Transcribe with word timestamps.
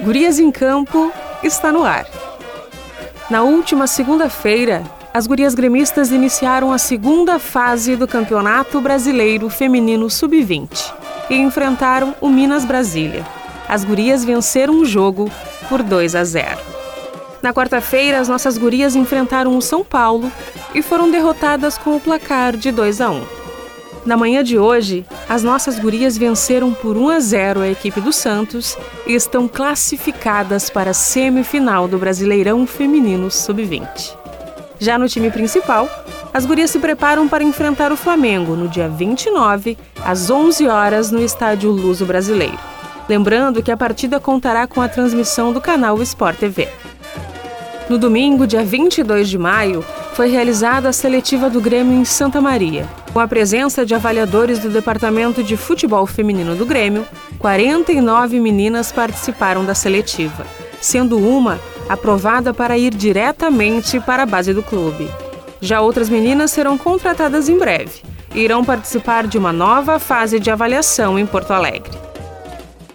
Gurias 0.00 0.38
em 0.38 0.50
Campo 0.52 1.12
está 1.42 1.72
no 1.72 1.84
ar. 1.84 2.06
Na 3.28 3.42
última 3.42 3.88
segunda-feira, 3.88 4.84
as 5.12 5.26
gurias 5.26 5.54
gremistas 5.54 6.12
iniciaram 6.12 6.72
a 6.72 6.78
segunda 6.78 7.38
fase 7.40 7.96
do 7.96 8.06
Campeonato 8.06 8.80
Brasileiro 8.80 9.50
Feminino 9.50 10.08
Sub-20 10.08 10.94
e 11.28 11.34
enfrentaram 11.34 12.14
o 12.20 12.28
Minas 12.28 12.64
Brasília. 12.64 13.26
As 13.68 13.84
gurias 13.84 14.24
venceram 14.24 14.80
o 14.80 14.84
jogo 14.84 15.30
por 15.68 15.82
2 15.82 16.14
a 16.14 16.22
0. 16.22 16.58
Na 17.42 17.52
quarta-feira, 17.52 18.20
as 18.20 18.28
nossas 18.28 18.56
gurias 18.56 18.94
enfrentaram 18.94 19.56
o 19.56 19.62
São 19.62 19.84
Paulo 19.84 20.30
e 20.74 20.80
foram 20.80 21.10
derrotadas 21.10 21.76
com 21.76 21.96
o 21.96 22.00
placar 22.00 22.56
de 22.56 22.70
2 22.70 23.00
a 23.00 23.10
1. 23.10 23.22
Na 24.08 24.16
manhã 24.16 24.42
de 24.42 24.58
hoje, 24.58 25.04
as 25.28 25.42
nossas 25.42 25.78
gurias 25.78 26.16
venceram 26.16 26.72
por 26.72 26.96
1 26.96 27.10
a 27.10 27.20
0 27.20 27.60
a 27.60 27.68
equipe 27.68 28.00
do 28.00 28.10
Santos 28.10 28.74
e 29.06 29.12
estão 29.12 29.46
classificadas 29.46 30.70
para 30.70 30.92
a 30.92 30.94
semifinal 30.94 31.86
do 31.86 31.98
Brasileirão 31.98 32.66
Feminino 32.66 33.30
Sub-20. 33.30 34.16
Já 34.80 34.98
no 34.98 35.10
time 35.10 35.30
principal, 35.30 35.86
as 36.32 36.46
gurias 36.46 36.70
se 36.70 36.78
preparam 36.78 37.28
para 37.28 37.44
enfrentar 37.44 37.92
o 37.92 37.98
Flamengo 37.98 38.56
no 38.56 38.66
dia 38.66 38.88
29, 38.88 39.76
às 40.02 40.30
11 40.30 40.66
horas, 40.66 41.10
no 41.10 41.22
estádio 41.22 41.70
Luso 41.70 42.06
Brasileiro. 42.06 42.58
Lembrando 43.10 43.62
que 43.62 43.70
a 43.70 43.76
partida 43.76 44.18
contará 44.18 44.66
com 44.66 44.80
a 44.80 44.88
transmissão 44.88 45.52
do 45.52 45.60
canal 45.60 46.00
Sport 46.00 46.38
TV. 46.38 46.66
No 47.90 47.98
domingo, 47.98 48.46
dia 48.46 48.64
22 48.64 49.28
de 49.28 49.36
maio, 49.36 49.84
foi 50.14 50.30
realizada 50.30 50.88
a 50.88 50.94
seletiva 50.94 51.50
do 51.50 51.60
Grêmio 51.60 51.92
em 51.92 52.06
Santa 52.06 52.40
Maria. 52.40 52.88
Com 53.12 53.20
a 53.20 53.28
presença 53.28 53.86
de 53.86 53.94
avaliadores 53.94 54.58
do 54.58 54.68
Departamento 54.68 55.42
de 55.42 55.56
Futebol 55.56 56.06
Feminino 56.06 56.54
do 56.54 56.66
Grêmio, 56.66 57.06
49 57.38 58.38
meninas 58.38 58.92
participaram 58.92 59.64
da 59.64 59.74
seletiva, 59.74 60.46
sendo 60.80 61.18
uma 61.18 61.58
aprovada 61.88 62.52
para 62.52 62.76
ir 62.76 62.94
diretamente 62.94 63.98
para 63.98 64.24
a 64.24 64.26
base 64.26 64.52
do 64.52 64.62
clube. 64.62 65.10
Já 65.60 65.80
outras 65.80 66.08
meninas 66.08 66.50
serão 66.50 66.76
contratadas 66.76 67.48
em 67.48 67.58
breve 67.58 68.02
e 68.34 68.40
irão 68.40 68.64
participar 68.64 69.26
de 69.26 69.38
uma 69.38 69.52
nova 69.52 69.98
fase 69.98 70.38
de 70.38 70.50
avaliação 70.50 71.18
em 71.18 71.26
Porto 71.26 71.52
Alegre. 71.52 71.98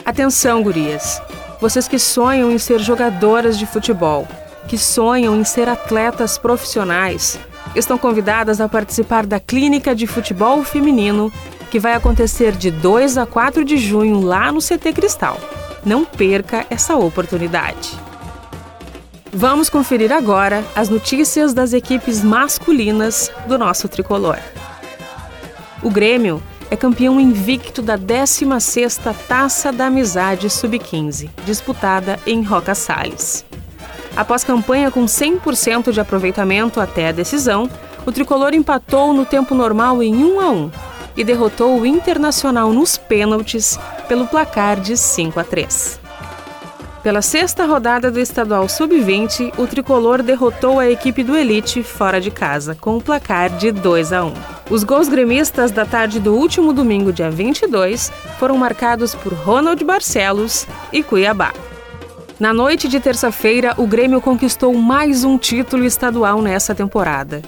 Atenção, 0.06 0.62
gurias! 0.62 1.22
Vocês 1.60 1.88
que 1.88 1.98
sonham 1.98 2.52
em 2.52 2.58
ser 2.58 2.80
jogadoras 2.80 3.58
de 3.58 3.66
futebol, 3.66 4.28
que 4.68 4.78
sonham 4.78 5.36
em 5.36 5.44
ser 5.44 5.68
atletas 5.68 6.38
profissionais 6.38 7.40
estão 7.76 7.98
convidadas 7.98 8.62
a 8.62 8.70
participar 8.70 9.26
da 9.26 9.40
Clínica 9.40 9.96
de 9.96 10.08
Futebol 10.08 10.64
Feminino, 10.64 11.32
que 11.72 11.80
vai 11.80 11.94
acontecer 11.94 12.52
de 12.54 12.70
2 12.70 13.18
a 13.18 13.26
4 13.26 13.66
de 13.66 13.78
junho 13.78 14.22
lá 14.22 14.52
no 14.52 14.60
CT 14.60 14.94
Cristal. 14.94 15.40
Não 15.86 16.06
perca 16.06 16.66
essa 16.70 16.96
oportunidade. 16.96 17.98
Vamos 19.32 19.70
conferir 19.70 20.12
agora 20.12 20.64
as 20.76 20.90
notícias 20.90 21.54
das 21.54 21.74
equipes 21.74 22.24
masculinas 22.24 23.32
do 23.48 23.58
nosso 23.58 23.90
tricolor. 23.90 24.38
O 25.82 25.90
Grêmio 25.90 26.42
é 26.70 26.76
campeão 26.76 27.20
invicto 27.20 27.82
da 27.82 27.98
16ª 27.98 29.14
Taça 29.28 29.72
da 29.72 29.88
Amizade 29.88 30.50
Sub-15, 30.50 31.30
disputada 31.46 32.20
em 32.26 32.44
Roca 32.44 32.76
Salles. 32.76 33.44
Após 34.16 34.44
campanha 34.44 34.92
com 34.92 35.06
100% 35.06 35.92
de 35.92 36.00
aproveitamento 36.00 36.80
até 36.80 37.08
a 37.08 37.12
decisão, 37.12 37.70
o 38.06 38.12
tricolor 38.12 38.54
empatou 38.54 39.14
no 39.14 39.26
tempo 39.26 39.56
normal 39.56 40.04
em 40.04 40.24
1 40.24 40.40
a 40.40 40.50
1 40.50 40.72
e 41.18 41.24
derrotou 41.24 41.80
o 41.80 41.86
Internacional 41.86 42.72
nos 42.72 42.98
pênaltis 42.98 43.80
pelo 44.08 44.28
placar 44.28 44.80
de 44.80 44.98
5 44.98 45.40
a 45.40 45.44
3. 45.44 46.00
Pela 47.02 47.22
sexta 47.22 47.66
rodada 47.66 48.10
do 48.10 48.20
estadual 48.20 48.70
sub-20, 48.70 49.54
o 49.58 49.68
tricolor 49.68 50.24
derrotou 50.24 50.80
a 50.80 50.90
equipe 50.90 51.22
do 51.22 51.36
Elite 51.36 51.84
fora 51.84 52.22
de 52.22 52.32
casa, 52.32 52.78
com 52.80 52.96
o 52.96 53.02
placar 53.02 53.50
de 53.58 53.74
2 53.74 54.14
a 54.14 54.24
1. 54.24 54.34
Os 54.70 54.86
gols 54.86 55.10
gremistas 55.10 55.70
da 55.70 55.86
tarde 55.86 56.20
do 56.20 56.34
último 56.34 56.72
domingo, 56.72 57.12
dia 57.12 57.30
22, 57.30 58.10
foram 58.40 58.58
marcados 58.58 59.14
por 59.14 59.34
Ronald 59.34 59.84
Barcelos 59.84 60.66
e 60.94 61.04
Cuiabá. 61.04 61.52
Na 62.44 62.54
noite 62.54 62.90
de 62.90 63.00
terça-feira, 63.00 63.74
o 63.78 63.88
Grêmio 63.88 64.20
conquistou 64.20 64.74
mais 64.74 65.24
um 65.24 65.38
título 65.38 65.86
estadual 65.86 66.42
nessa 66.42 66.76
temporada. 66.76 67.42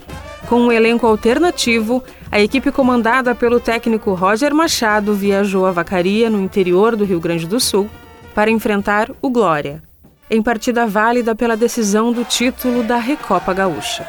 Com 0.47 0.61
um 0.61 0.71
elenco 0.71 1.05
alternativo, 1.05 2.01
a 2.31 2.39
equipe 2.39 2.71
comandada 2.71 3.35
pelo 3.35 3.59
técnico 3.59 4.13
Roger 4.13 4.55
Machado 4.55 5.13
viajou 5.13 5.65
a 5.65 5.71
Vacaria, 5.73 6.29
no 6.29 6.39
interior 6.39 6.95
do 6.95 7.03
Rio 7.03 7.19
Grande 7.19 7.45
do 7.45 7.59
Sul, 7.59 7.89
para 8.33 8.49
enfrentar 8.49 9.11
o 9.21 9.29
Glória, 9.29 9.83
em 10.31 10.41
partida 10.41 10.87
válida 10.87 11.35
pela 11.35 11.57
decisão 11.57 12.13
do 12.13 12.23
título 12.23 12.81
da 12.81 12.95
Recopa 12.95 13.53
Gaúcha. 13.53 14.07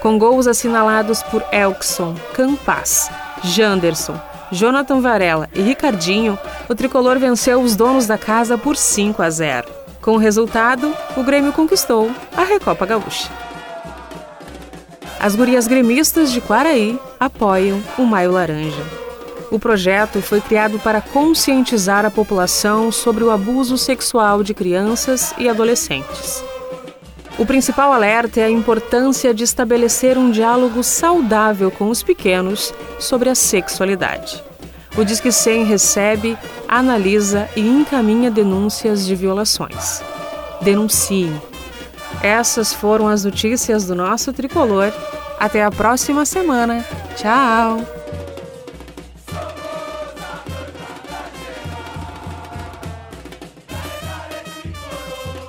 Com 0.00 0.20
gols 0.20 0.46
assinalados 0.46 1.20
por 1.20 1.44
Elkson, 1.50 2.14
Campas, 2.32 3.10
Janderson, 3.42 4.14
Jonathan 4.52 5.00
Varela 5.00 5.48
e 5.52 5.60
Ricardinho, 5.62 6.38
o 6.68 6.76
tricolor 6.76 7.18
venceu 7.18 7.60
os 7.60 7.74
donos 7.74 8.06
da 8.06 8.16
casa 8.16 8.56
por 8.56 8.76
5 8.76 9.20
a 9.20 9.30
0. 9.30 9.87
Com 10.08 10.14
o 10.14 10.16
resultado, 10.16 10.96
o 11.18 11.22
Grêmio 11.22 11.52
conquistou 11.52 12.10
a 12.34 12.42
Recopa 12.42 12.86
Gaúcha. 12.86 13.30
As 15.20 15.36
gurias 15.36 15.68
gremistas 15.68 16.32
de 16.32 16.40
Quaraí 16.40 16.98
apoiam 17.20 17.78
o 17.98 18.06
Maio 18.06 18.32
Laranja. 18.32 18.82
O 19.50 19.58
projeto 19.58 20.22
foi 20.22 20.40
criado 20.40 20.78
para 20.78 21.02
conscientizar 21.02 22.06
a 22.06 22.10
população 22.10 22.90
sobre 22.90 23.22
o 23.22 23.30
abuso 23.30 23.76
sexual 23.76 24.42
de 24.42 24.54
crianças 24.54 25.34
e 25.36 25.46
adolescentes. 25.46 26.42
O 27.38 27.44
principal 27.44 27.92
alerta 27.92 28.40
é 28.40 28.44
a 28.44 28.50
importância 28.50 29.34
de 29.34 29.44
estabelecer 29.44 30.16
um 30.16 30.30
diálogo 30.30 30.82
saudável 30.82 31.70
com 31.70 31.90
os 31.90 32.02
pequenos 32.02 32.72
sobre 32.98 33.28
a 33.28 33.34
sexualidade. 33.34 34.42
O 34.96 35.04
Disque 35.04 35.30
100 35.30 35.64
recebe, 35.64 36.36
analisa 36.66 37.48
e 37.54 37.60
encaminha 37.60 38.30
denúncias 38.30 39.06
de 39.06 39.14
violações. 39.14 40.02
Denuncie. 40.60 41.32
Essas 42.22 42.72
foram 42.72 43.06
as 43.08 43.24
notícias 43.24 43.86
do 43.86 43.94
nosso 43.94 44.32
tricolor. 44.32 44.92
Até 45.38 45.62
a 45.62 45.70
próxima 45.70 46.24
semana. 46.24 46.84
Tchau! 47.16 47.97